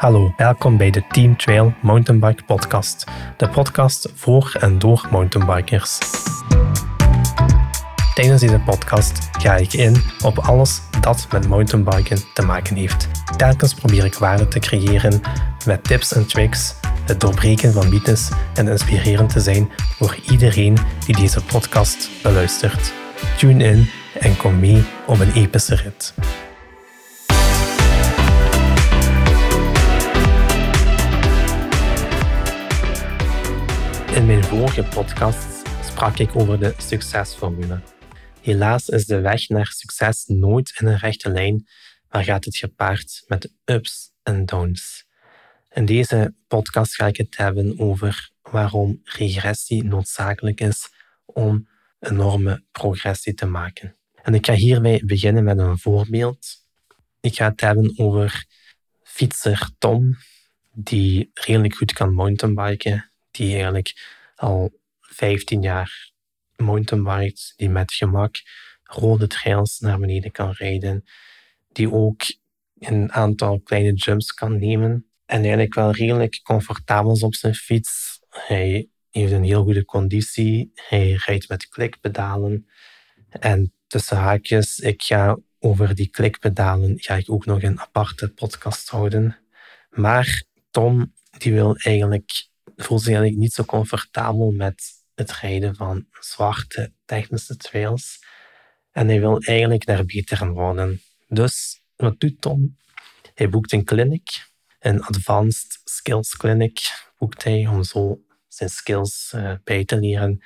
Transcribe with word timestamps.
Hallo, 0.00 0.32
welkom 0.36 0.76
bij 0.76 0.90
de 0.90 1.06
Team 1.06 1.36
Trail 1.36 1.74
Mountainbike 1.82 2.44
Podcast, 2.44 3.04
de 3.36 3.48
podcast 3.48 4.12
voor 4.14 4.56
en 4.60 4.78
door 4.78 5.06
mountainbikers. 5.10 5.98
Tijdens 8.14 8.40
deze 8.40 8.60
podcast 8.64 9.28
ga 9.30 9.56
ik 9.56 9.72
in 9.72 9.96
op 10.24 10.38
alles 10.38 10.80
dat 11.00 11.26
met 11.32 11.48
mountainbiken 11.48 12.18
te 12.34 12.42
maken 12.42 12.76
heeft. 12.76 13.08
Telkens 13.36 13.74
probeer 13.74 14.04
ik 14.04 14.14
waarde 14.14 14.48
te 14.48 14.58
creëren 14.58 15.20
met 15.66 15.84
tips 15.84 16.12
en 16.12 16.26
tricks, 16.26 16.74
het 17.04 17.20
doorbreken 17.20 17.72
van 17.72 17.88
mythes 17.88 18.30
en 18.54 18.68
inspirerend 18.68 19.30
te 19.30 19.40
zijn 19.40 19.70
voor 19.98 20.18
iedereen 20.30 20.76
die 21.06 21.16
deze 21.16 21.44
podcast 21.44 22.10
beluistert. 22.22 22.92
Tune 23.36 23.64
in 23.64 23.90
en 24.20 24.36
kom 24.36 24.58
mee 24.58 24.84
op 25.06 25.20
een 25.20 25.32
epische 25.32 25.74
rit. 25.74 26.14
In 34.14 34.26
mijn 34.26 34.44
vorige 34.44 34.82
podcast 34.82 35.68
sprak 35.84 36.18
ik 36.18 36.36
over 36.36 36.58
de 36.60 36.74
succesformule. 36.76 37.80
Helaas 38.40 38.88
is 38.88 39.06
de 39.06 39.20
weg 39.20 39.48
naar 39.48 39.66
succes 39.66 40.24
nooit 40.26 40.76
in 40.80 40.86
een 40.86 40.98
rechte 40.98 41.30
lijn, 41.30 41.66
maar 42.08 42.24
gaat 42.24 42.44
het 42.44 42.56
gepaard 42.56 43.24
met 43.26 43.52
ups 43.64 44.12
en 44.22 44.46
downs. 44.46 45.06
In 45.72 45.84
deze 45.84 46.34
podcast 46.46 46.94
ga 46.94 47.06
ik 47.06 47.16
het 47.16 47.36
hebben 47.36 47.78
over 47.78 48.30
waarom 48.42 49.00
regressie 49.04 49.84
noodzakelijk 49.84 50.60
is 50.60 50.88
om 51.24 51.68
enorme 52.00 52.64
progressie 52.72 53.34
te 53.34 53.46
maken. 53.46 53.96
En 54.22 54.34
ik 54.34 54.46
ga 54.46 54.52
hierbij 54.52 55.02
beginnen 55.04 55.44
met 55.44 55.58
een 55.58 55.78
voorbeeld. 55.78 56.46
Ik 57.20 57.34
ga 57.34 57.48
het 57.48 57.60
hebben 57.60 57.92
over 57.96 58.44
fietser 59.02 59.70
Tom, 59.78 60.16
die 60.72 61.30
redelijk 61.34 61.74
goed 61.74 61.92
kan 61.92 62.14
mountainbiken, 62.14 63.09
die 63.40 63.52
eigenlijk 63.52 64.20
al 64.36 64.72
15 65.00 65.62
jaar 65.62 66.10
mountainbikes, 66.56 67.52
die 67.56 67.68
met 67.68 67.92
gemak 67.92 68.36
rode 68.82 69.26
trails 69.26 69.78
naar 69.78 69.98
beneden 69.98 70.30
kan 70.30 70.50
rijden, 70.50 71.04
die 71.72 71.92
ook 71.92 72.22
een 72.78 73.12
aantal 73.12 73.60
kleine 73.60 73.92
jumps 73.92 74.32
kan 74.32 74.58
nemen 74.58 75.06
en 75.26 75.40
eigenlijk 75.40 75.74
wel 75.74 75.90
redelijk 75.90 76.40
comfortabel 76.42 77.12
is 77.12 77.22
op 77.22 77.34
zijn 77.34 77.54
fiets. 77.54 78.20
Hij 78.28 78.88
heeft 79.10 79.32
een 79.32 79.44
heel 79.44 79.62
goede 79.62 79.84
conditie, 79.84 80.70
hij 80.74 81.12
rijdt 81.12 81.48
met 81.48 81.68
klikpedalen 81.68 82.66
en 83.28 83.72
tussen 83.86 84.16
haakjes, 84.16 84.78
ik 84.78 85.02
ga 85.02 85.38
over 85.58 85.94
die 85.94 86.08
klikpedalen 86.08 86.94
ga 86.98 87.14
ik 87.14 87.30
ook 87.30 87.46
nog 87.46 87.62
een 87.62 87.80
aparte 87.80 88.28
podcast 88.28 88.88
houden. 88.88 89.38
Maar 89.90 90.44
Tom 90.70 91.14
die 91.38 91.52
wil 91.52 91.76
eigenlijk 91.76 92.49
voelt 92.82 93.00
zich 93.00 93.12
eigenlijk 93.12 93.42
niet 93.42 93.52
zo 93.52 93.64
comfortabel 93.64 94.50
met 94.50 94.82
het 95.14 95.32
rijden 95.32 95.76
van 95.76 96.06
zwarte 96.20 96.92
technische 97.04 97.56
trails. 97.56 98.18
En 98.90 99.08
hij 99.08 99.20
wil 99.20 99.38
eigenlijk 99.38 99.86
daar 99.86 100.04
beter 100.04 100.52
worden. 100.52 101.02
Dus 101.28 101.82
wat 101.96 102.20
doet 102.20 102.40
Tom? 102.40 102.76
Hij 103.34 103.48
boekt 103.48 103.72
een 103.72 103.84
clinic, 103.84 104.48
een 104.78 105.02
Advanced 105.02 105.80
Skills 105.84 106.36
Clinic 106.36 107.08
boekt 107.18 107.44
hij 107.44 107.66
om 107.66 107.82
zo 107.82 108.20
zijn 108.48 108.70
skills 108.70 109.32
uh, 109.36 109.52
bij 109.64 109.84
te 109.84 109.98
leren. 109.98 110.44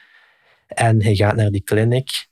En 0.66 1.02
hij 1.02 1.14
gaat 1.14 1.36
naar 1.36 1.50
die 1.50 1.62
clinic 1.62 2.26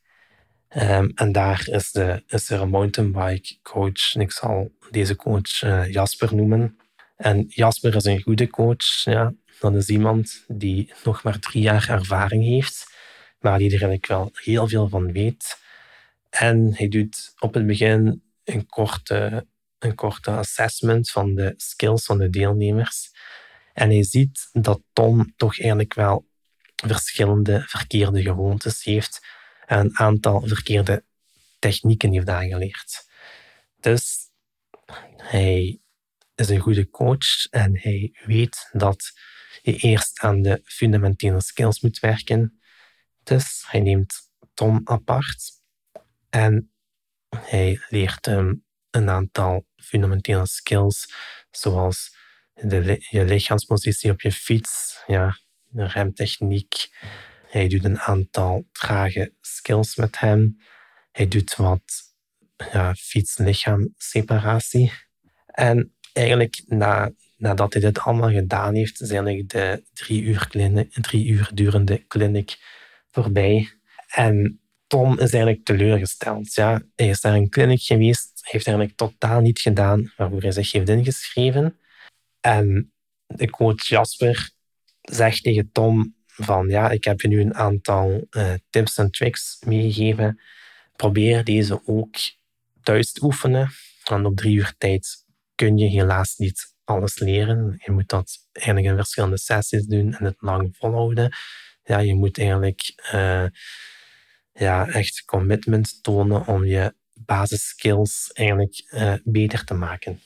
um, 0.77 1.12
en 1.14 1.33
daar 1.33 1.69
is, 1.69 1.91
de, 1.91 2.22
er 2.27 2.61
een 2.61 2.69
mountainbike 2.69 3.56
coach. 3.62 4.14
Ik 4.14 4.33
zal 4.33 4.70
deze 4.91 5.16
coach 5.16 5.62
uh, 5.62 5.92
Jasper 5.92 6.34
noemen. 6.34 6.77
En 7.16 7.44
Jasper 7.48 7.94
is 7.94 8.05
een 8.05 8.22
goede 8.22 8.48
coach. 8.48 9.05
Ja. 9.05 9.34
Dat 9.63 9.75
is 9.75 9.89
iemand 9.89 10.45
die 10.49 10.93
nog 11.05 11.23
maar 11.23 11.39
drie 11.39 11.63
jaar 11.63 11.89
ervaring 11.89 12.45
heeft, 12.45 12.87
maar 13.39 13.59
die 13.59 13.67
er 13.67 13.73
eigenlijk 13.73 14.06
wel 14.06 14.31
heel 14.33 14.69
veel 14.69 14.89
van 14.89 15.12
weet. 15.12 15.59
En 16.31 16.75
hij 16.75 16.89
doet 16.89 17.34
op 17.39 17.55
het 17.55 17.67
begin 17.67 18.22
een 18.45 18.67
korte, 18.67 19.47
een 19.78 19.95
korte 19.95 20.31
assessment 20.31 21.11
van 21.11 21.34
de 21.34 21.55
skills 21.56 22.05
van 22.05 22.19
de 22.19 22.31
deelnemers. 22.31 23.11
En 23.72 23.91
hij 23.91 24.05
ziet 24.05 24.49
dat 24.53 24.81
Tom 24.93 25.33
toch 25.37 25.61
eigenlijk 25.61 25.95
wel 25.95 26.27
verschillende 26.87 27.62
verkeerde 27.67 28.22
gewoontes 28.22 28.84
heeft 28.84 29.27
en 29.67 29.78
een 29.78 29.99
aantal 29.99 30.47
verkeerde 30.47 31.05
technieken 31.59 32.12
heeft 32.12 32.28
aangeleerd. 32.28 33.09
Dus 33.81 34.17
hij 35.17 35.81
is 36.34 36.49
een 36.49 36.61
goede 36.61 36.91
coach 36.91 37.47
en 37.51 37.78
hij 37.78 38.19
weet 38.25 38.69
dat 38.72 39.12
je 39.63 39.77
eerst 39.77 40.21
aan 40.21 40.43
de 40.43 40.61
fundamentele 40.65 41.43
skills 41.43 41.81
moet 41.81 41.99
werken. 41.99 42.61
Dus 43.23 43.65
hij 43.67 43.81
neemt 43.81 44.15
Tom 44.55 44.81
apart 44.85 45.51
en 46.31 46.73
hij 47.37 47.85
leert 47.89 48.27
hem 48.27 48.65
een 48.91 49.11
aantal 49.11 49.67
fundamentele 49.77 50.47
skills, 50.47 51.15
zoals 51.51 52.17
de, 52.55 53.07
je 53.11 53.25
lichaamspositie 53.25 54.11
op 54.11 54.21
je 54.21 54.33
fiets, 54.33 55.03
ja, 55.07 55.39
remtechniek. 55.73 56.89
Hij 57.47 57.69
doet 57.69 57.84
een 57.84 58.01
aantal 58.01 58.69
trage 58.73 59.34
skills 59.41 59.97
met 59.97 60.19
hem. 60.19 60.57
Hij 61.11 61.29
doet 61.29 61.57
wat 61.57 61.83
ja, 62.73 62.95
fiets-lichaam 62.95 63.95
separatie. 63.97 64.93
En 65.47 65.95
eigenlijk 66.13 66.63
na 66.67 67.13
nadat 67.42 67.72
hij 67.72 67.82
dit 67.82 67.98
allemaal 67.98 68.30
gedaan 68.30 68.75
heeft, 68.75 69.00
eigenlijk 69.00 69.48
de 69.48 69.82
drie 69.92 70.22
uur, 70.22 70.48
uur 71.12 71.50
durende 71.54 72.06
clinic 72.06 72.56
voorbij. 73.10 73.69
En 74.08 74.60
Tom 74.86 75.12
is 75.12 75.32
eigenlijk 75.32 75.64
teleurgesteld. 75.64 76.54
Ja, 76.54 76.82
hij 76.94 77.08
is 77.08 77.20
naar 77.20 77.34
een 77.34 77.48
clinic 77.48 77.82
geweest, 77.82 78.41
heeft 78.42 78.66
eigenlijk 78.66 78.97
totaal 78.97 79.41
niet 79.41 79.60
gedaan 79.60 80.12
waarvoor 80.16 80.41
hij 80.41 80.50
zich 80.50 80.72
heeft 80.72 80.88
ingeschreven. 80.88 81.78
En 82.41 82.92
de 83.26 83.50
coach 83.50 83.86
Jasper 83.86 84.50
zegt 85.00 85.42
tegen 85.42 85.70
Tom 85.72 86.14
van 86.26 86.69
ja, 86.69 86.91
ik 86.91 87.04
heb 87.04 87.20
je 87.20 87.28
nu 87.28 87.41
een 87.41 87.54
aantal 87.54 88.26
uh, 88.30 88.54
tips 88.70 88.98
en 88.98 89.10
tricks 89.10 89.59
meegegeven. 89.66 90.41
Probeer 90.97 91.44
deze 91.44 91.80
ook 91.86 92.16
thuis 92.82 93.12
te 93.12 93.24
oefenen. 93.24 93.70
Want 94.04 94.26
op 94.26 94.36
drie 94.36 94.56
uur 94.56 94.74
tijd 94.78 95.24
kun 95.54 95.78
je 95.78 95.88
helaas 95.88 96.36
niet 96.36 96.72
alles 96.84 97.19
leren. 97.19 97.81
Je 97.84 97.93
moet 97.93 98.09
dat 98.09 98.38
eigenlijk 98.53 98.87
in 98.87 98.97
verschillende 98.97 99.38
sessies 99.38 99.87
doen 99.87 100.15
en 100.15 100.25
het 100.25 100.37
lang 100.38 100.76
volhouden. 100.76 101.37
Ja, 101.84 101.98
je 101.98 102.15
moet 102.15 102.38
eigenlijk 102.38 102.94
uh, 103.15 103.47
ja, 104.53 104.88
echt 104.88 105.25
commitment 105.25 106.03
tonen 106.03 106.47
om 106.47 106.65
je 106.65 106.94
basisskills 107.15 108.31
eigenlijk 108.32 108.84
uh, 108.91 109.15
beter 109.25 109.65
te 109.65 109.75
maken. 109.75 110.21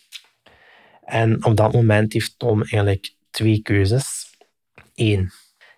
En 1.04 1.44
op 1.44 1.56
dat 1.56 1.72
moment 1.72 2.12
heeft 2.12 2.38
Tom 2.38 2.60
eigenlijk 2.60 3.14
twee 3.30 3.62
keuzes. 3.62 4.34
Eén, 4.94 5.30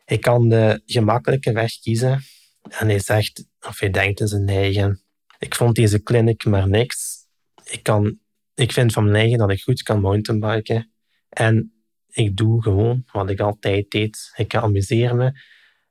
hij 0.05 0.19
kan 0.19 0.49
de 0.49 0.83
gemakkelijke 0.87 1.53
weg 1.53 1.81
kiezen 1.81 2.23
en 2.69 2.89
hij 2.89 3.01
zegt, 3.01 3.45
of 3.61 3.81
hij 3.81 3.91
denkt 3.91 4.21
in 4.21 4.29
zijn 4.29 4.49
eigen, 4.49 5.03
ik 5.39 5.55
vond 5.55 5.75
deze 5.75 6.03
clinic 6.03 6.45
maar 6.45 6.69
niks. 6.69 7.17
Ik 7.65 7.83
kan 7.83 8.19
ik 8.59 8.73
vind 8.73 8.93
van 8.93 9.05
mijn 9.05 9.17
eigen 9.17 9.39
dat 9.39 9.51
ik 9.51 9.63
goed 9.63 9.83
kan 9.83 10.01
mountainbiken. 10.01 10.93
En 11.29 11.73
ik 12.09 12.37
doe 12.37 12.63
gewoon 12.63 13.05
wat 13.13 13.31
ik 13.31 13.41
altijd 13.41 13.91
deed. 13.91 14.33
Ik 14.37 14.55
amuseer 14.55 15.17
me. 15.17 15.41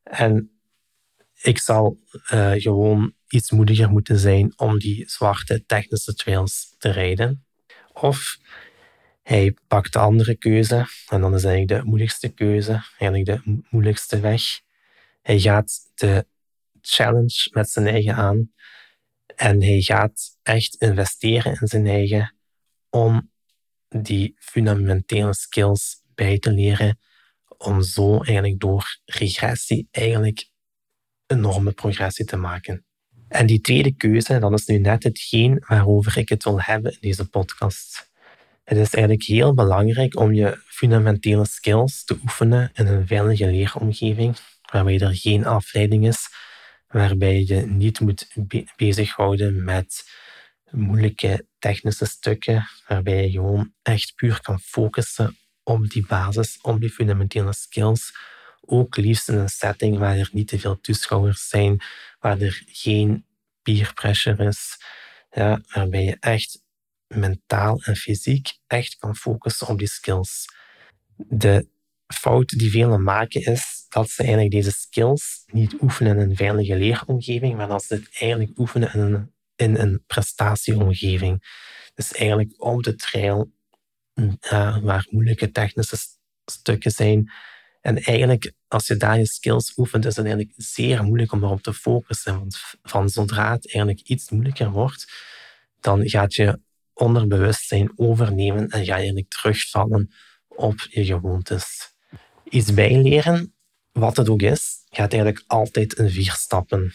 En 0.03 0.51
ik 1.41 1.59
zal 1.59 2.00
uh, 2.33 2.51
gewoon 2.51 3.13
iets 3.27 3.51
moediger 3.51 3.89
moeten 3.89 4.17
zijn 4.17 4.53
om 4.56 4.79
die 4.79 5.09
zwarte 5.09 5.66
technische 5.66 6.13
trails 6.13 6.75
te 6.77 6.89
rijden. 6.89 7.45
Of 7.94 8.38
hij 9.23 9.56
pakt 9.67 9.94
de 9.94 10.00
andere 10.00 10.36
keuze, 10.36 10.86
en 11.09 11.21
dan 11.21 11.36
is 11.36 11.44
eigenlijk 11.44 11.81
de 11.81 11.89
moeilijkste 11.89 12.30
keuze, 12.30 12.83
eigenlijk 12.97 13.25
de 13.25 13.62
moeilijkste 13.69 14.19
weg. 14.19 14.41
Hij 15.21 15.39
gaat 15.39 15.80
de 15.95 16.25
challenge 16.81 17.50
met 17.51 17.69
zijn 17.69 17.88
eigen 17.88 18.15
aan 18.15 18.51
en 19.36 19.62
hij 19.63 19.81
gaat 19.81 20.38
echt 20.44 20.75
investeren 20.75 21.57
in 21.62 21.68
zijn 21.68 21.88
eigen 21.88 22.37
om 22.97 23.31
die 23.89 24.35
fundamentele 24.39 25.33
skills 25.33 26.01
bij 26.15 26.39
te 26.39 26.51
leren, 26.51 26.99
om 27.57 27.81
zo 27.81 28.17
eigenlijk 28.17 28.59
door 28.59 28.99
regressie 29.05 29.88
eigenlijk 29.91 30.49
enorme 31.27 31.71
progressie 31.71 32.25
te 32.25 32.38
maken. 32.38 32.85
En 33.27 33.45
die 33.45 33.61
tweede 33.61 33.95
keuze, 33.95 34.39
dat 34.39 34.53
is 34.53 34.65
nu 34.65 34.77
net 34.77 35.03
hetgeen 35.03 35.63
waarover 35.67 36.17
ik 36.17 36.29
het 36.29 36.44
wil 36.44 36.61
hebben 36.61 36.91
in 36.91 36.97
deze 37.01 37.29
podcast. 37.29 38.09
Het 38.63 38.77
is 38.77 38.94
eigenlijk 38.94 39.23
heel 39.23 39.53
belangrijk 39.53 40.19
om 40.19 40.33
je 40.33 40.61
fundamentele 40.65 41.45
skills 41.45 42.03
te 42.03 42.19
oefenen 42.23 42.71
in 42.73 42.88
een 42.88 43.07
veilige 43.07 43.45
leeromgeving, 43.45 44.38
waarbij 44.71 45.00
er 45.00 45.15
geen 45.15 45.45
afleiding 45.45 46.07
is, 46.07 46.27
waarbij 46.88 47.43
je 47.43 47.65
niet 47.65 48.00
moet 48.00 48.27
bezighouden 48.75 49.63
met 49.63 50.03
moeilijke 50.71 51.45
technische 51.59 52.05
stukken, 52.05 52.67
waarbij 52.87 53.23
je 53.23 53.31
gewoon 53.31 53.73
echt 53.81 54.15
puur 54.15 54.41
kan 54.41 54.59
focussen 54.59 55.37
op 55.63 55.89
die 55.89 56.05
basis, 56.07 56.59
op 56.61 56.79
die 56.79 56.89
fundamentele 56.89 57.53
skills. 57.53 58.17
Ook 58.61 58.97
liefst 58.97 59.29
in 59.29 59.37
een 59.37 59.49
setting 59.49 59.97
waar 59.97 60.17
er 60.17 60.29
niet 60.31 60.47
te 60.47 60.59
veel 60.59 60.79
toeschouwers 60.79 61.47
zijn, 61.47 61.81
waar 62.19 62.41
er 62.41 62.63
geen 62.65 63.25
peer 63.61 63.91
pressure 63.93 64.45
is, 64.47 64.77
ja, 65.31 65.61
waarbij 65.73 66.03
je 66.03 66.17
echt 66.19 66.63
mentaal 67.07 67.81
en 67.83 67.95
fysiek 67.95 68.57
echt 68.67 68.95
kan 68.97 69.15
focussen 69.15 69.67
op 69.67 69.77
die 69.77 69.87
skills. 69.87 70.45
De 71.15 71.67
fout 72.07 72.49
die 72.49 72.71
velen 72.71 73.03
maken 73.03 73.41
is 73.41 73.85
dat 73.89 74.09
ze 74.09 74.21
eigenlijk 74.21 74.51
deze 74.51 74.71
skills 74.71 75.43
niet 75.45 75.81
oefenen 75.81 76.17
in 76.17 76.29
een 76.29 76.35
veilige 76.35 76.75
leeromgeving, 76.75 77.55
maar 77.55 77.67
dat 77.67 77.83
ze 77.83 77.93
het 77.93 78.07
eigenlijk 78.19 78.57
oefenen 78.59 78.93
in 78.93 78.99
een, 78.99 79.31
in 79.57 79.75
een 79.75 80.04
prestatieomgeving. 80.07 81.44
Dus 81.95 82.12
eigenlijk 82.12 82.63
op 82.63 82.83
de 82.83 82.95
trail, 82.95 83.51
waar 84.81 85.07
moeilijke 85.09 85.51
technische 85.51 85.98
stukken 86.45 86.92
zijn. 86.92 87.31
En 87.81 88.01
eigenlijk, 88.01 88.54
als 88.68 88.88
je 88.88 88.98
daar 88.98 89.18
je 89.18 89.25
skills 89.25 89.77
oefent, 89.77 90.06
is 90.06 90.15
het 90.15 90.25
eigenlijk 90.25 90.56
zeer 90.57 91.04
moeilijk 91.04 91.31
om 91.31 91.44
erop 91.44 91.62
te 91.62 91.74
focussen. 91.74 92.39
Want 92.39 92.59
van 92.81 93.09
zodra 93.09 93.51
het 93.51 93.74
eigenlijk 93.74 94.07
iets 94.07 94.30
moeilijker 94.30 94.71
wordt, 94.71 95.12
dan 95.80 96.10
gaat 96.10 96.33
je 96.33 96.60
onderbewustzijn 96.94 97.92
overnemen 97.95 98.69
en 98.69 98.86
ga 98.86 98.86
je 98.86 98.92
eigenlijk 98.92 99.30
terugvallen 99.30 100.12
op 100.48 100.80
je 100.89 101.06
gewoontes. 101.06 101.95
Iets 102.44 102.74
bijleren, 102.74 103.53
wat 103.92 104.18
het 104.18 104.30
ook 104.30 104.42
is, 104.42 104.75
gaat 104.89 105.13
eigenlijk 105.13 105.44
altijd 105.48 105.94
in 105.94 106.10
vier 106.10 106.31
stappen. 106.31 106.94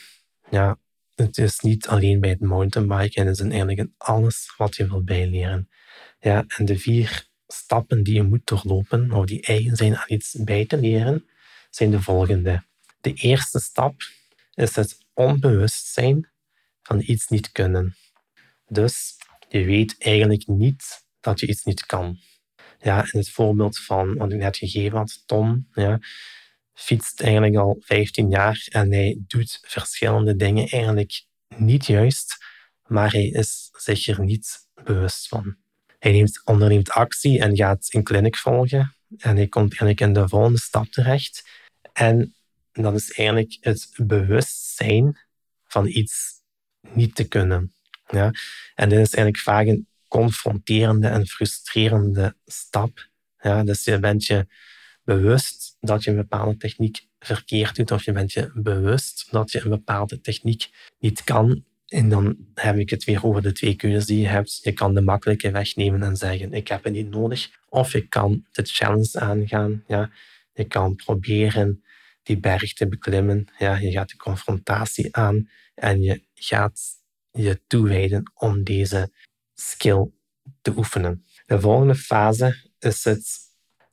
Ja, 0.50 0.78
het 1.14 1.38
is 1.38 1.60
niet 1.60 1.88
alleen 1.88 2.20
bij 2.20 2.30
het 2.30 2.40
mountainbiken, 2.40 3.26
het 3.26 3.38
is 3.38 3.40
eigenlijk 3.40 3.78
in 3.78 3.94
alles 3.96 4.54
wat 4.56 4.76
je 4.76 4.88
wil 4.88 5.02
bijleren. 5.02 5.68
Ja, 6.20 6.44
en 6.46 6.64
de 6.64 6.78
vier 6.78 7.26
stappen 7.46 8.02
die 8.02 8.14
je 8.14 8.22
moet 8.22 8.46
doorlopen, 8.46 9.12
of 9.12 9.26
die 9.26 9.42
eigen 9.42 9.76
zijn 9.76 9.96
aan 9.96 10.04
iets 10.06 10.36
bij 10.38 10.66
te 10.66 10.76
leren, 10.76 11.26
zijn 11.70 11.90
de 11.90 12.02
volgende. 12.02 12.64
De 13.00 13.12
eerste 13.12 13.60
stap 13.60 13.94
is 14.54 14.76
het 14.76 14.98
onbewustzijn 15.14 16.30
van 16.82 17.02
iets 17.06 17.28
niet 17.28 17.52
kunnen. 17.52 17.96
Dus 18.66 19.16
je 19.48 19.64
weet 19.64 19.96
eigenlijk 19.98 20.46
niet 20.46 21.04
dat 21.20 21.40
je 21.40 21.46
iets 21.46 21.64
niet 21.64 21.86
kan. 21.86 22.18
Ja, 22.80 23.02
in 23.12 23.18
het 23.18 23.30
voorbeeld 23.30 23.78
van 23.78 24.16
wat 24.16 24.32
ik 24.32 24.38
net 24.38 24.56
gegeven 24.56 24.98
had, 24.98 25.22
Tom, 25.26 25.68
ja, 25.72 26.00
fietst 26.74 27.20
eigenlijk 27.20 27.56
al 27.56 27.76
15 27.80 28.30
jaar 28.30 28.66
en 28.68 28.92
hij 28.92 29.18
doet 29.26 29.58
verschillende 29.62 30.36
dingen 30.36 30.68
eigenlijk 30.68 31.24
niet 31.56 31.86
juist, 31.86 32.36
maar 32.86 33.12
hij 33.12 33.26
is 33.26 33.68
zich 33.72 34.06
er 34.06 34.24
niet 34.24 34.68
bewust 34.84 35.28
van. 35.28 35.56
Hij 35.98 36.12
neemt, 36.12 36.42
onderneemt 36.44 36.90
actie 36.90 37.40
en 37.40 37.56
gaat 37.56 37.86
een 37.88 38.02
kliniek 38.02 38.36
volgen 38.36 38.96
en 39.16 39.36
hij 39.36 39.48
komt 39.48 39.70
eigenlijk 39.70 40.00
in 40.00 40.12
de 40.12 40.28
volgende 40.28 40.58
stap 40.58 40.86
terecht. 40.86 41.48
En 41.92 42.34
dat 42.72 42.94
is 42.94 43.12
eigenlijk 43.12 43.56
het 43.60 43.90
bewustzijn 43.96 45.18
van 45.64 45.86
iets 45.86 46.40
niet 46.80 47.14
te 47.14 47.28
kunnen. 47.28 47.74
Ja? 48.08 48.30
En 48.74 48.88
dit 48.88 48.98
is 48.98 49.14
eigenlijk 49.14 49.38
vaak 49.38 49.66
een 49.66 49.86
confronterende 50.08 51.08
en 51.08 51.26
frustrerende 51.26 52.36
stap. 52.44 53.08
Ja? 53.40 53.64
Dus 53.64 53.84
je 53.84 53.98
bent 53.98 54.26
je 54.26 54.46
bewust 55.04 55.71
dat 55.82 56.04
je 56.04 56.10
een 56.10 56.16
bepaalde 56.16 56.56
techniek 56.56 57.06
verkeerd 57.18 57.76
doet, 57.76 57.90
of 57.90 58.04
je 58.04 58.12
bent 58.12 58.32
je 58.32 58.50
bewust 58.54 59.26
dat 59.30 59.52
je 59.52 59.60
een 59.60 59.70
bepaalde 59.70 60.20
techniek 60.20 60.70
niet 60.98 61.24
kan. 61.24 61.64
En 61.86 62.08
dan 62.08 62.36
heb 62.54 62.76
ik 62.76 62.90
het 62.90 63.04
weer 63.04 63.24
over 63.24 63.42
de 63.42 63.52
twee 63.52 63.74
keuzes 63.74 64.06
die 64.06 64.20
je 64.20 64.26
hebt. 64.26 64.60
Je 64.62 64.72
kan 64.72 64.94
de 64.94 65.00
makkelijke 65.00 65.50
weg 65.50 65.76
nemen 65.76 66.02
en 66.02 66.16
zeggen: 66.16 66.52
Ik 66.52 66.68
heb 66.68 66.84
het 66.84 66.92
niet 66.92 67.10
nodig. 67.10 67.50
Of 67.68 67.92
je 67.92 68.08
kan 68.08 68.46
de 68.52 68.62
challenge 68.64 69.20
aangaan. 69.20 69.84
Ja. 69.86 70.10
Je 70.52 70.64
kan 70.64 70.96
proberen 70.96 71.84
die 72.22 72.38
berg 72.38 72.72
te 72.72 72.88
beklimmen. 72.88 73.48
Ja. 73.58 73.76
Je 73.76 73.90
gaat 73.90 74.08
de 74.08 74.16
confrontatie 74.16 75.16
aan 75.16 75.48
en 75.74 76.02
je 76.02 76.22
gaat 76.34 76.80
je 77.32 77.60
toewijden 77.66 78.32
om 78.34 78.64
deze 78.64 79.12
skill 79.54 80.10
te 80.60 80.76
oefenen. 80.76 81.24
De 81.46 81.60
volgende 81.60 81.94
fase 81.94 82.70
is 82.78 83.04
het 83.04 83.38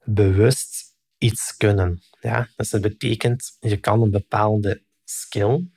bewust 0.04 0.79
iets 1.20 1.58
kunnen. 1.58 2.02
Ja? 2.22 2.48
Dus 2.56 2.70
dat 2.70 2.82
betekent, 2.82 3.58
je 3.60 3.78
kan 3.78 4.02
een 4.02 4.12
bepaalde 4.12 4.84
skill, 5.04 5.70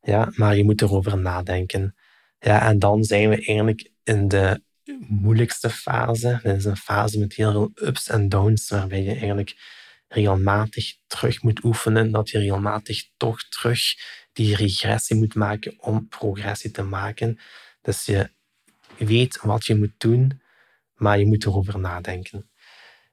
ja, 0.00 0.32
maar 0.36 0.56
je 0.56 0.64
moet 0.64 0.82
erover 0.82 1.18
nadenken. 1.18 1.94
Ja, 2.38 2.66
en 2.66 2.78
dan 2.78 3.04
zijn 3.04 3.28
we 3.28 3.34
eigenlijk 3.34 3.90
in 4.04 4.28
de 4.28 4.62
moeilijkste 5.08 5.70
fase. 5.70 6.40
Dat 6.42 6.56
is 6.56 6.64
een 6.64 6.76
fase 6.76 7.18
met 7.18 7.34
heel 7.34 7.52
veel 7.52 7.70
ups 7.74 8.08
en 8.08 8.28
downs, 8.28 8.68
waarbij 8.68 9.02
je 9.02 9.10
eigenlijk 9.10 9.56
regelmatig 10.08 10.96
terug 11.06 11.42
moet 11.42 11.64
oefenen, 11.64 12.10
dat 12.10 12.30
je 12.30 12.38
regelmatig 12.38 13.08
toch 13.16 13.42
terug 13.48 13.80
die 14.32 14.56
regressie 14.56 15.16
moet 15.16 15.34
maken 15.34 15.82
om 15.82 16.08
progressie 16.08 16.70
te 16.70 16.82
maken. 16.82 17.38
Dus 17.82 18.04
je 18.04 18.30
weet 18.96 19.40
wat 19.42 19.66
je 19.66 19.74
moet 19.74 19.94
doen, 19.98 20.42
maar 20.94 21.18
je 21.18 21.26
moet 21.26 21.44
erover 21.44 21.78
nadenken. 21.78 22.50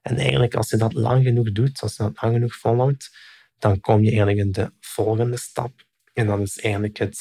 En 0.06 0.18
eigenlijk, 0.18 0.56
als 0.56 0.70
je 0.70 0.78
dat 0.78 0.94
lang 0.94 1.24
genoeg 1.24 1.52
doet, 1.52 1.82
als 1.82 1.96
je 1.96 2.04
dat 2.04 2.22
lang 2.22 2.34
genoeg 2.34 2.56
volhoudt, 2.56 3.18
dan 3.60 3.80
kom 3.80 4.04
je 4.04 4.08
eigenlijk 4.08 4.38
in 4.38 4.52
de 4.52 4.72
volgende 4.80 5.38
stap. 5.38 5.86
En 6.14 6.28
dat 6.28 6.40
is 6.40 6.60
eigenlijk 6.60 6.98
het 6.98 7.20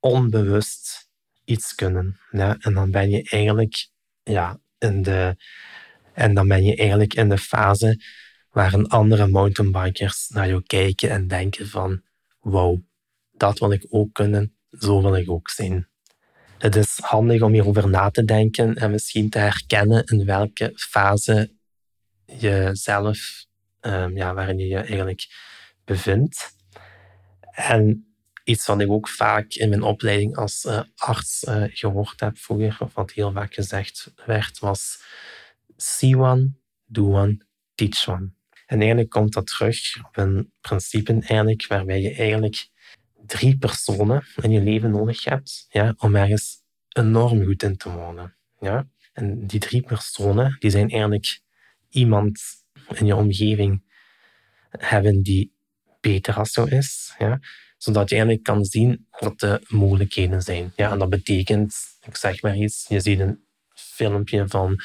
onbewust 0.00 1.08
iets 1.44 1.74
kunnen. 1.74 2.18
Ja? 2.30 2.56
En 2.58 2.74
dan 2.74 2.90
ben 2.90 3.10
je 3.10 3.22
eigenlijk 3.30 3.88
ja, 4.22 4.60
in 4.78 5.02
de, 5.02 5.36
en 6.12 6.34
dan 6.34 6.48
ben 6.48 6.64
je 6.64 6.76
eigenlijk 6.76 7.14
in 7.14 7.28
de 7.28 7.38
fase 7.38 8.02
waar 8.50 8.72
een 8.72 8.88
andere 8.88 9.26
mountainbikers 9.26 10.28
naar 10.28 10.48
jou 10.48 10.62
kijken 10.62 11.10
en 11.10 11.26
denken 11.26 11.68
van 11.68 12.02
wow, 12.40 12.80
dat 13.32 13.58
wil 13.58 13.72
ik 13.72 13.86
ook 13.88 14.12
kunnen, 14.12 14.56
zo 14.70 15.02
wil 15.02 15.16
ik 15.16 15.30
ook 15.30 15.50
zijn. 15.50 15.88
Het 16.58 16.76
is 16.76 16.98
handig 17.02 17.42
om 17.42 17.52
hierover 17.52 17.88
na 17.88 18.10
te 18.10 18.24
denken 18.24 18.74
en 18.74 18.90
misschien 18.90 19.30
te 19.30 19.38
herkennen 19.38 20.04
in 20.04 20.24
welke 20.24 20.72
fase 20.74 21.55
jezelf, 22.26 23.46
um, 23.80 24.16
ja, 24.16 24.34
waarin 24.34 24.58
je 24.58 24.66
je 24.66 24.76
eigenlijk 24.76 25.26
bevindt. 25.84 26.54
En 27.50 28.06
iets 28.44 28.66
wat 28.66 28.80
ik 28.80 28.90
ook 28.90 29.08
vaak 29.08 29.52
in 29.52 29.68
mijn 29.68 29.82
opleiding 29.82 30.36
als 30.36 30.64
uh, 30.64 30.82
arts 30.96 31.42
uh, 31.42 31.64
gehoord 31.68 32.20
heb 32.20 32.38
vroeger, 32.38 32.76
of 32.80 32.94
wat 32.94 33.12
heel 33.12 33.32
vaak 33.32 33.54
gezegd 33.54 34.12
werd, 34.26 34.58
was 34.58 35.02
see 35.76 36.18
one, 36.18 36.50
do 36.86 37.14
one, 37.14 37.46
teach 37.74 38.08
one. 38.08 38.30
En 38.66 38.78
eigenlijk 38.78 39.10
komt 39.10 39.32
dat 39.32 39.46
terug 39.46 40.04
op 40.04 40.16
een 40.16 40.52
principe 40.60 41.12
eigenlijk, 41.12 41.66
waarbij 41.66 42.00
je 42.00 42.14
eigenlijk 42.14 42.68
drie 43.26 43.58
personen 43.58 44.24
in 44.42 44.50
je 44.50 44.60
leven 44.60 44.90
nodig 44.90 45.24
hebt 45.24 45.66
ja, 45.68 45.94
om 45.98 46.16
ergens 46.16 46.56
enorm 46.88 47.44
goed 47.44 47.62
in 47.62 47.76
te 47.76 47.90
worden. 47.90 48.36
Ja? 48.60 48.88
En 49.12 49.46
die 49.46 49.60
drie 49.60 49.82
personen 49.82 50.56
die 50.58 50.70
zijn 50.70 50.90
eigenlijk 50.90 51.40
iemand 51.90 52.40
in 52.94 53.06
je 53.06 53.16
omgeving 53.16 53.82
hebben 54.70 55.22
die 55.22 55.54
beter 56.00 56.34
als 56.34 56.54
jou 56.54 56.70
is. 56.70 57.14
Ja? 57.18 57.40
Zodat 57.78 58.08
je 58.08 58.14
eigenlijk 58.14 58.44
kan 58.44 58.64
zien 58.64 59.06
wat 59.10 59.38
de 59.38 59.60
mogelijkheden 59.68 60.42
zijn. 60.42 60.72
Ja, 60.76 60.90
en 60.90 60.98
dat 60.98 61.10
betekent, 61.10 61.76
ik 62.06 62.16
zeg 62.16 62.42
maar 62.42 62.56
iets, 62.56 62.86
je 62.88 63.00
ziet 63.00 63.20
een 63.20 63.44
filmpje 63.74 64.48
van 64.48 64.82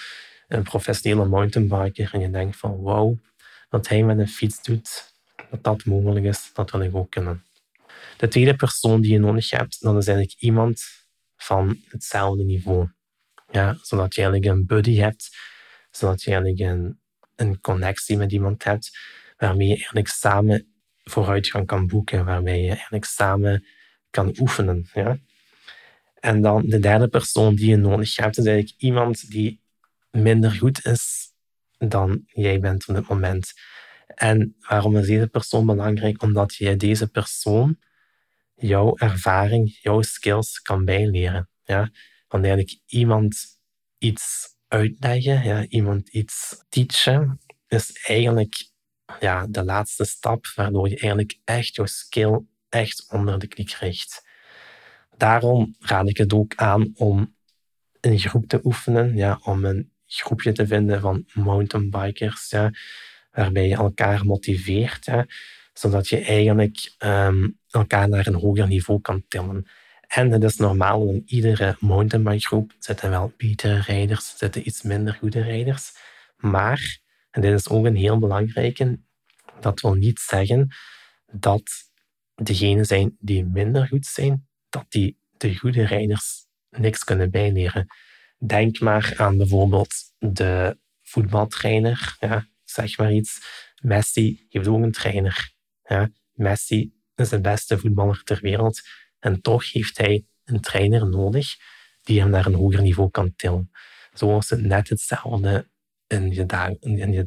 een 0.48 0.64
professionele 0.64 1.26
mountainbiker 1.26 2.10
en 2.14 2.20
je 2.20 2.30
denkt 2.30 2.58
van 2.58 2.82
wauw, 2.82 3.20
wat 3.70 3.88
hij 3.88 4.04
met 4.04 4.20
een 4.20 4.28
fiets 4.28 4.64
doet, 4.64 5.14
dat 5.50 5.64
dat 5.64 5.86
mogelijk 5.86 6.26
is, 6.26 6.50
dat 6.54 6.72
wil 6.72 6.82
ik 6.82 6.96
ook 6.96 7.12
kunnen. 7.12 7.44
De 8.18 8.28
tweede 8.28 8.56
persoon 8.56 9.02
die 9.02 9.12
je 9.12 9.20
nodig 9.20 9.50
hebt, 9.50 9.82
dat 9.82 9.98
is 9.98 10.08
eigenlijk 10.08 10.42
iemand 10.42 10.84
van 11.38 11.78
hetzelfde 11.88 12.44
niveau. 12.44 12.90
Ja, 13.52 13.78
zodat 13.82 14.16
je 14.16 14.22
eigenlijk 14.22 14.54
een 14.54 14.66
buddy 14.66 14.96
hebt, 14.96 15.38
zodat 15.92 16.22
je 16.22 16.32
eigenlijk 16.32 16.98
een 17.36 17.62
connectie 17.62 18.18
met 18.18 18.32
iemand 18.32 18.64
hebt 18.64 18.98
waarmee 19.38 19.68
je 19.68 19.74
eigenlijk 19.74 20.08
samen 20.08 20.74
vooruitgang 21.04 21.66
kan 21.66 21.88
boeken, 21.88 22.26
waarmee 22.26 22.62
je 22.62 22.70
eigenlijk 22.70 23.06
samen 23.06 23.66
kan 24.10 24.36
oefenen. 24.40 24.90
Ja? 24.94 25.18
En 26.20 26.42
dan 26.42 26.66
de 26.66 26.80
derde 26.80 27.08
persoon 27.08 27.56
die 27.56 27.70
je 27.70 27.76
nodig 27.76 28.16
hebt, 28.16 28.38
is 28.38 28.46
eigenlijk 28.46 28.82
iemand 28.82 29.30
die 29.30 29.62
minder 30.12 30.52
goed 30.52 30.86
is 30.86 31.34
dan 31.78 32.24
jij 32.26 32.60
bent 32.60 32.88
op 32.88 32.96
dit 32.96 33.08
moment. 33.08 33.54
En 34.08 34.56
waarom 34.60 34.98
is 34.98 35.08
deze 35.08 35.28
persoon 35.28 35.66
belangrijk? 35.66 36.22
Omdat 36.22 36.56
je 36.56 36.76
deze 36.76 37.08
persoon 37.08 37.78
jouw 38.56 38.98
ervaring, 38.98 39.78
jouw 39.82 40.02
skills 40.02 40.60
kan 40.60 40.86
bijleren. 40.86 41.50
Ja? 41.64 41.90
Want 42.28 42.44
eigenlijk 42.44 42.80
iemand 42.86 43.46
iets 43.98 44.51
uitleggen, 44.72 45.44
ja, 45.44 45.66
iemand 45.68 46.10
iets 46.10 46.64
teachen, 46.70 47.40
is 47.68 48.06
eigenlijk 48.06 48.70
ja, 49.20 49.48
de 49.50 49.64
laatste 49.64 50.06
stap 50.06 50.46
waardoor 50.56 50.90
je 50.90 50.98
eigenlijk 50.98 51.40
echt 51.44 51.76
je 51.76 51.88
skill 51.88 52.40
echt 52.70 53.06
onder 53.10 53.40
de 53.40 53.48
knie 53.48 53.66
krijgt. 53.66 54.28
Daarom 55.18 55.76
raad 55.80 56.10
ik 56.10 56.18
het 56.18 56.34
ook 56.34 56.56
aan 56.56 56.92
om 56.96 57.36
een 58.02 58.20
groep 58.20 58.48
te 58.48 58.60
oefenen, 58.64 59.16
ja, 59.16 59.40
om 59.44 59.66
een 59.66 59.92
groepje 60.06 60.52
te 60.52 60.68
vinden 60.68 61.02
van 61.02 61.26
mountainbikers, 61.34 62.50
ja, 62.50 62.72
waarbij 63.32 63.68
je 63.68 63.76
elkaar 63.76 64.26
motiveert, 64.26 65.08
zodat 65.74 66.08
je 66.08 66.20
eigenlijk 66.20 66.94
ehm, 66.98 67.50
elkaar 67.70 68.10
naar 68.10 68.28
een 68.28 68.34
hoger 68.34 68.68
niveau 68.68 69.02
kan 69.02 69.24
tillen. 69.28 69.68
En 70.12 70.32
het 70.32 70.44
is 70.44 70.56
normaal, 70.56 71.08
in 71.08 71.24
iedere 71.26 71.76
mountainbikegroep 71.80 72.74
zitten 72.80 73.10
wel 73.10 73.34
betere 73.38 73.82
rijders, 73.82 74.38
zitten 74.38 74.68
iets 74.68 74.82
minder 74.82 75.14
goede 75.14 75.42
rijders. 75.42 75.92
Maar, 76.38 77.00
en 77.30 77.42
dit 77.42 77.60
is 77.60 77.70
ook 77.70 77.86
een 77.86 77.96
heel 77.96 78.20
belangrijke, 78.20 79.00
dat 79.60 79.82
wil 79.82 79.94
niet 79.94 80.20
zeggen 80.20 80.76
dat 81.32 81.64
degenen 82.36 82.86
zijn 82.86 83.16
die 83.20 83.46
minder 83.46 83.88
goed 83.88 84.06
zijn, 84.06 84.48
dat 84.70 84.86
die 84.90 85.18
de 85.38 85.56
goede 85.56 85.86
rijders 85.86 86.46
niks 86.70 87.04
kunnen 87.04 87.32
bijleren. 87.32 87.88
Denk 88.38 88.80
maar 88.80 89.14
aan 89.18 89.38
bijvoorbeeld 89.38 89.94
de 90.18 90.78
voetbaltrainer, 91.02 92.16
ja, 92.20 92.48
zeg 92.64 92.98
maar 92.98 93.14
iets. 93.14 93.40
Messi 93.82 94.46
heeft 94.50 94.68
ook 94.68 94.84
een 94.84 94.92
trainer. 94.92 95.54
Ja. 95.84 96.10
Messi 96.34 96.94
is 97.16 97.30
de 97.30 97.42
beste 97.42 97.78
voetballer 97.78 98.24
ter 98.24 98.40
wereld 98.42 98.82
en 99.22 99.42
toch 99.42 99.72
heeft 99.72 99.98
hij 99.98 100.26
een 100.46 100.60
trainer 100.60 101.10
nodig 101.10 101.56
die 102.02 102.20
hem 102.20 102.30
naar 102.30 102.46
een 102.46 102.54
hoger 102.54 102.82
niveau 102.82 103.10
kan 103.10 103.34
tillen. 103.36 103.72
Zo 104.14 104.38
het 104.48 104.62
net 104.62 104.90
hetzelfde 104.90 105.68
in 106.08 106.34
je, 106.34 106.46
dag, 106.46 106.70
in 106.80 107.12
je 107.12 107.24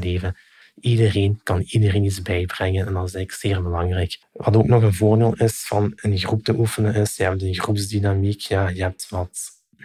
leven. 0.00 0.36
Iedereen 0.80 1.40
kan 1.42 1.60
iedereen 1.60 2.04
iets 2.04 2.22
bijbrengen 2.22 2.86
en 2.86 2.92
dat 2.92 3.08
is 3.08 3.14
eigenlijk 3.14 3.32
zeer 3.32 3.62
belangrijk. 3.62 4.18
Wat 4.32 4.56
ook 4.56 4.66
nog 4.66 4.82
een 4.82 4.94
voordeel 4.94 5.34
is 5.34 5.66
van 5.66 5.92
een 5.96 6.18
groep 6.18 6.42
te 6.42 6.54
oefenen, 6.54 6.94
is 6.94 7.16
je 7.16 7.22
hebt 7.22 7.42
een 7.42 7.54
groepsdynamiek, 7.54 8.40
ja, 8.40 8.68
je 8.68 8.82
hebt 8.82 9.08
wat, 9.08 9.38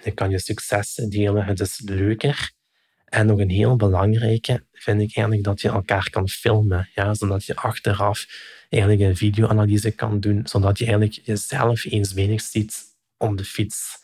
je 0.03 0.11
kan 0.11 0.29
je 0.29 0.39
successen 0.39 1.09
delen, 1.09 1.45
het 1.45 1.59
is 1.59 1.81
leuker. 1.85 2.51
En 3.11 3.25
nog 3.25 3.39
een 3.39 3.49
heel 3.49 3.75
belangrijke 3.75 4.63
vind 4.71 5.01
ik 5.01 5.15
eigenlijk 5.15 5.43
dat 5.43 5.61
je 5.61 5.69
elkaar 5.69 6.09
kan 6.09 6.29
filmen, 6.29 6.89
ja, 6.95 7.13
zodat 7.13 7.45
je 7.45 7.55
achteraf 7.55 8.25
eigenlijk 8.69 9.03
een 9.03 9.15
videoanalyse 9.15 9.91
kan 9.91 10.19
doen, 10.19 10.41
zodat 10.47 10.77
je 10.77 10.85
eigenlijk 10.85 11.19
jezelf 11.23 11.85
eens 11.85 12.13
weinig 12.13 12.41
ziet 12.41 12.83
op 13.17 13.37
de 13.37 13.43
fiets. 13.43 14.03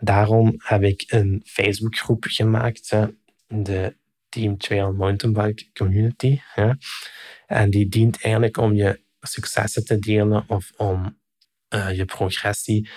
Daarom 0.00 0.54
heb 0.58 0.82
ik 0.82 1.04
een 1.06 1.42
Facebookgroep 1.44 2.24
gemaakt, 2.28 2.96
de 3.46 3.96
Team 4.28 4.58
Trail 4.58 4.92
Mountainbike 4.92 5.64
Community. 5.72 6.40
Ja. 6.54 6.78
En 7.46 7.70
die 7.70 7.88
dient 7.88 8.22
eigenlijk 8.22 8.56
om 8.56 8.74
je 8.74 9.00
successen 9.20 9.84
te 9.84 9.98
delen 9.98 10.44
of 10.48 10.72
om 10.76 11.18
uh, 11.74 11.96
je 11.96 12.04
progressie 12.04 12.88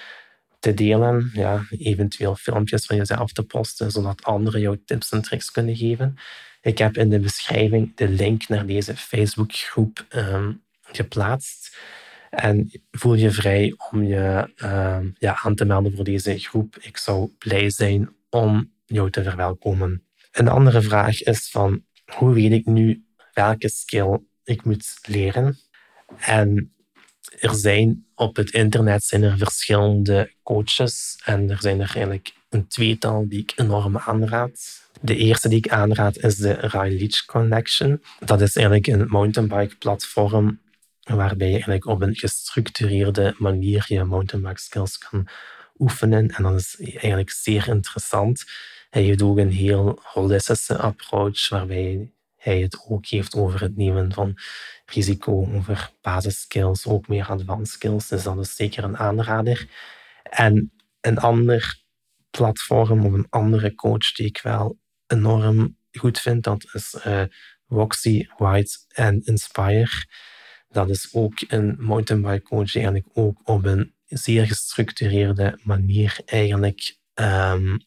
te 0.65 0.73
delen. 0.73 1.29
Ja, 1.33 1.65
eventueel 1.69 2.35
filmpjes 2.35 2.85
van 2.85 2.95
jezelf 2.95 3.31
te 3.31 3.43
posten, 3.43 3.91
zodat 3.91 4.23
anderen 4.23 4.61
jou 4.61 4.81
tips 4.85 5.11
en 5.11 5.21
tricks 5.21 5.51
kunnen 5.51 5.75
geven. 5.75 6.15
Ik 6.61 6.77
heb 6.77 6.97
in 6.97 7.09
de 7.09 7.19
beschrijving 7.19 7.95
de 7.95 8.09
link 8.09 8.47
naar 8.47 8.65
deze 8.65 8.95
Facebookgroep 8.95 10.05
um, 10.15 10.61
geplaatst. 10.81 11.77
En 12.29 12.71
voel 12.91 13.13
je 13.13 13.31
vrij 13.31 13.75
om 13.91 14.03
je 14.03 14.53
uh, 14.63 14.99
ja, 15.17 15.39
aan 15.43 15.55
te 15.55 15.65
melden 15.65 15.95
voor 15.95 16.03
deze 16.03 16.39
groep. 16.39 16.77
Ik 16.81 16.97
zou 16.97 17.29
blij 17.37 17.69
zijn 17.69 18.09
om 18.29 18.71
jou 18.85 19.09
te 19.09 19.23
verwelkomen. 19.23 20.03
Een 20.31 20.47
andere 20.47 20.81
vraag 20.81 21.21
is 21.21 21.49
van 21.49 21.83
hoe 22.05 22.33
weet 22.33 22.51
ik 22.51 22.65
nu 22.65 23.05
welke 23.33 23.69
skill 23.69 24.19
ik 24.43 24.63
moet 24.63 24.97
leren? 25.01 25.57
En 26.19 26.74
er 27.39 27.55
zijn 27.55 28.05
op 28.15 28.35
het 28.35 28.51
internet 28.51 29.03
zijn 29.03 29.23
er 29.23 29.37
verschillende 29.37 30.33
coaches 30.43 31.19
en 31.23 31.49
er 31.49 31.61
zijn 31.61 31.81
er 31.81 31.91
eigenlijk 31.95 32.33
een 32.49 32.67
tweetal 32.67 33.25
die 33.27 33.39
ik 33.39 33.53
enorm 33.55 33.97
aanraad. 33.97 34.83
De 35.01 35.15
eerste 35.15 35.49
die 35.49 35.57
ik 35.57 35.69
aanraad 35.69 36.17
is 36.17 36.35
de 36.35 36.69
Leach 36.71 37.25
Connection. 37.25 38.01
Dat 38.19 38.41
is 38.41 38.55
eigenlijk 38.55 38.87
een 38.87 39.07
mountainbike 39.07 39.75
platform 39.75 40.59
waarbij 41.03 41.47
je 41.47 41.53
eigenlijk 41.53 41.85
op 41.85 42.01
een 42.01 42.15
gestructureerde 42.15 43.35
manier 43.37 43.85
je 43.87 44.03
mountainbike 44.03 44.59
skills 44.59 44.97
kan 44.97 45.27
oefenen. 45.77 46.29
En 46.29 46.43
dat 46.43 46.59
is 46.59 46.75
eigenlijk 46.79 47.31
zeer 47.31 47.67
interessant. 47.67 48.43
Hij 48.89 49.03
heeft 49.03 49.21
ook 49.21 49.37
een 49.37 49.51
heel 49.51 49.99
holistische 50.03 50.77
approach, 50.77 51.49
waarbij 51.49 52.09
hij 52.45 52.59
het 52.59 52.85
ook 52.87 53.05
heeft 53.05 53.35
over 53.35 53.61
het 53.61 53.77
nemen 53.77 54.13
van 54.13 54.37
risico, 54.85 55.49
over 55.55 55.91
basiskills, 56.01 56.85
ook 56.85 57.07
meer 57.07 57.25
advanced 57.25 57.73
skills. 57.73 58.07
Dus 58.07 58.23
dat 58.23 58.37
is 58.37 58.55
zeker 58.55 58.83
een 58.83 58.97
aanrader. 58.97 59.69
En 60.23 60.71
een 61.01 61.17
ander 61.17 61.83
platform 62.29 63.05
of 63.05 63.13
een 63.13 63.27
andere 63.29 63.75
coach 63.75 64.11
die 64.11 64.25
ik 64.25 64.39
wel 64.43 64.79
enorm 65.07 65.77
goed 65.91 66.19
vind, 66.19 66.43
dat 66.43 66.69
is 66.73 66.95
uh, 67.07 67.23
Roxy 67.67 68.27
White 68.37 68.77
and 68.93 69.27
Inspire. 69.27 70.05
Dat 70.69 70.89
is 70.89 71.09
ook 71.13 71.33
een 71.47 71.75
mountainbike 71.79 72.43
coach 72.43 72.71
die 72.71 72.81
eigenlijk 72.81 73.17
ook 73.17 73.39
op 73.43 73.65
een 73.65 73.93
zeer 74.05 74.47
gestructureerde 74.47 75.59
manier 75.63 76.19
eigenlijk 76.25 76.97
um, 77.13 77.77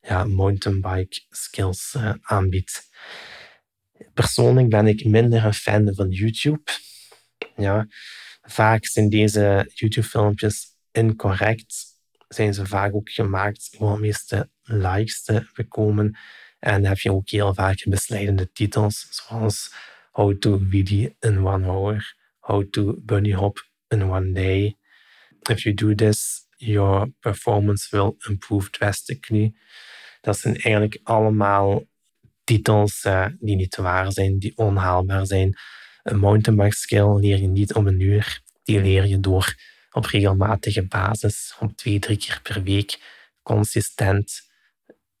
ja, 0.00 0.24
mountainbike 0.24 1.20
skills 1.30 1.94
uh, 1.96 2.12
aanbiedt. 2.22 2.90
Persoonlijk 4.14 4.68
ben 4.68 4.86
ik 4.86 5.04
minder 5.04 5.44
een 5.44 5.54
fan 5.54 5.94
van 5.94 6.10
YouTube. 6.10 6.62
Ja, 7.56 7.86
vaak 8.42 8.86
zijn 8.86 9.08
deze 9.08 9.70
YouTube-filmpjes 9.74 10.66
incorrect. 10.92 11.84
Zijn 12.28 12.54
ze 12.54 12.66
vaak 12.66 12.94
ook 12.94 13.10
gemaakt 13.10 13.70
om 13.78 13.94
de 13.94 14.00
meeste 14.00 14.50
likes 14.62 15.22
te 15.22 15.46
bekomen. 15.54 16.18
En 16.58 16.72
dan 16.72 16.84
heb 16.84 16.98
je 16.98 17.12
ook 17.12 17.30
heel 17.30 17.54
vaak 17.54 17.84
besleidende 17.88 18.52
titels, 18.52 19.06
zoals 19.10 19.74
How 20.10 20.38
to 20.38 20.58
Wheelie 20.58 21.16
in 21.20 21.46
one 21.46 21.66
hour, 21.66 22.16
How 22.38 22.70
to 22.70 22.94
bunny 23.02 23.32
hop 23.32 23.66
in 23.88 24.02
one 24.02 24.32
day. 24.32 24.76
If 25.42 25.62
you 25.62 25.74
do 25.74 25.94
this, 25.94 26.46
your 26.56 27.10
performance 27.20 27.88
will 27.90 28.14
improve 28.28 28.70
drastically. 28.70 29.54
Dat 30.20 30.38
zijn 30.38 30.54
eigenlijk 30.54 31.00
allemaal 31.02 31.82
titels 32.52 33.04
uh, 33.04 33.26
die 33.40 33.56
niet 33.56 33.76
waar 33.76 34.12
zijn, 34.12 34.38
die 34.38 34.56
onhaalbaar 34.56 35.26
zijn. 35.26 35.58
Een 36.02 36.18
mountainbike 36.18 36.76
skill 36.76 37.18
leer 37.18 37.40
je 37.40 37.48
niet 37.48 37.74
om 37.74 37.86
een 37.86 38.00
uur. 38.00 38.40
Die 38.62 38.80
leer 38.80 39.06
je 39.06 39.20
door 39.20 39.54
op 39.90 40.04
regelmatige 40.04 40.86
basis, 40.86 41.56
op 41.60 41.76
twee, 41.76 41.98
drie 41.98 42.16
keer 42.16 42.40
per 42.42 42.62
week, 42.62 43.00
consistent 43.42 44.40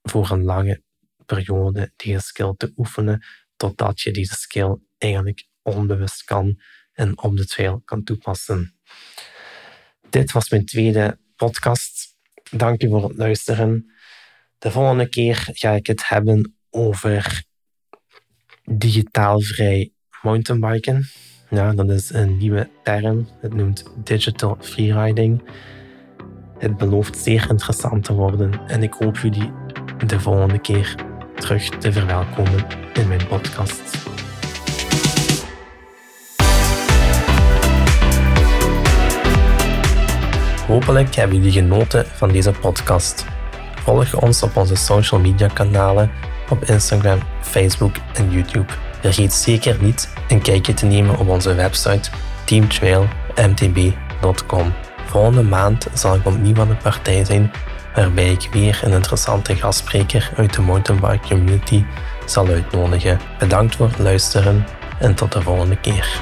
voor 0.02 0.30
een 0.30 0.42
lange 0.42 0.82
periode 1.26 1.92
deze 1.96 2.20
skill 2.20 2.54
te 2.56 2.72
oefenen, 2.76 3.24
totdat 3.56 4.00
je 4.00 4.10
deze 4.10 4.34
skill 4.34 4.76
eigenlijk 4.98 5.48
onbewust 5.62 6.24
kan 6.24 6.60
en 6.92 7.22
op 7.22 7.36
de 7.36 7.46
trail 7.46 7.82
kan 7.84 8.04
toepassen. 8.04 8.74
Dit 10.10 10.32
was 10.32 10.50
mijn 10.50 10.64
tweede 10.64 11.18
podcast. 11.36 12.16
Dank 12.50 12.82
u 12.82 12.88
voor 12.88 13.08
het 13.08 13.16
luisteren. 13.16 13.92
De 14.58 14.70
volgende 14.70 15.08
keer 15.08 15.48
ga 15.52 15.70
ik 15.70 15.86
het 15.86 16.08
hebben 16.08 16.56
over 16.72 17.44
digitaalvrij 18.64 19.92
mountainbiken. 20.22 21.08
Ja, 21.50 21.72
dat 21.72 21.90
is 21.90 22.12
een 22.12 22.36
nieuwe 22.36 22.68
term. 22.82 23.28
Het 23.40 23.54
noemt 23.54 23.84
digital 24.04 24.56
freeriding. 24.60 25.42
Het 26.58 26.76
belooft 26.76 27.18
zeer 27.18 27.46
interessant 27.50 28.04
te 28.04 28.12
worden 28.12 28.60
en 28.66 28.82
ik 28.82 28.92
hoop 28.92 29.16
jullie 29.16 29.50
de 30.06 30.20
volgende 30.20 30.58
keer 30.58 30.94
terug 31.34 31.68
te 31.68 31.92
verwelkomen 31.92 32.66
in 32.94 33.08
mijn 33.08 33.26
podcast. 33.26 34.10
Hopelijk 40.66 41.14
hebben 41.14 41.36
jullie 41.36 41.52
genoten 41.52 42.06
van 42.06 42.32
deze 42.32 42.52
podcast. 42.52 43.26
Volg 43.74 44.20
ons 44.20 44.42
op 44.42 44.56
onze 44.56 44.76
social 44.76 45.20
media 45.20 45.48
kanalen 45.48 46.10
op 46.52 46.64
Instagram, 46.64 47.18
Facebook 47.40 47.94
en 48.14 48.30
YouTube. 48.30 48.72
Vergeet 49.00 49.32
zeker 49.32 49.76
niet 49.80 50.08
een 50.28 50.42
kijkje 50.42 50.74
te 50.74 50.86
nemen 50.86 51.18
op 51.18 51.28
onze 51.28 51.54
website 51.54 52.10
teamtrailmtb.com. 52.44 54.72
Volgende 55.06 55.42
maand 55.42 55.86
zal 55.94 56.14
ik 56.14 56.26
opnieuw 56.26 56.60
aan 56.60 56.68
de 56.68 56.74
partij 56.74 57.24
zijn, 57.24 57.52
waarbij 57.94 58.30
ik 58.30 58.48
weer 58.52 58.80
een 58.82 58.92
interessante 58.92 59.56
gastspreker 59.56 60.32
uit 60.36 60.54
de 60.54 60.62
mountainbike 60.62 61.28
community 61.28 61.84
zal 62.26 62.46
uitnodigen. 62.46 63.20
Bedankt 63.38 63.76
voor 63.76 63.86
het 63.86 63.98
luisteren 63.98 64.66
en 64.98 65.14
tot 65.14 65.32
de 65.32 65.42
volgende 65.42 65.76
keer. 65.76 66.20